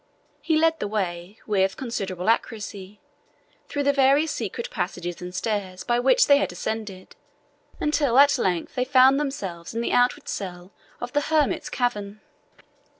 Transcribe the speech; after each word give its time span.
He 0.41 0.57
led 0.57 0.79
the 0.79 0.87
way, 0.87 1.37
with 1.45 1.77
considerable 1.77 2.27
accuracy, 2.27 2.99
through 3.67 3.83
the 3.83 3.93
various 3.93 4.31
secret 4.31 4.71
passages 4.71 5.21
and 5.21 5.29
stairs 5.35 5.83
by 5.83 5.99
which 5.99 6.25
they 6.25 6.37
had 6.37 6.51
ascended, 6.51 7.15
until 7.79 8.17
at 8.17 8.39
length 8.39 8.73
they 8.73 8.83
found 8.83 9.19
themselves 9.19 9.75
in 9.75 9.81
the 9.81 9.93
outward 9.93 10.27
cell 10.27 10.71
of 10.99 11.13
the 11.13 11.21
hermit's 11.21 11.69
cavern. 11.69 12.19